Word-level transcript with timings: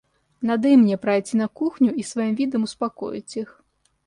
Надо 0.41 0.67
и 0.69 0.75
мне 0.77 0.97
пройти 0.97 1.37
на 1.37 1.47
кухню 1.47 1.93
и 1.93 2.01
своим 2.01 2.33
видом 2.33 2.63
успокоить 2.63 3.37
их. 3.37 3.63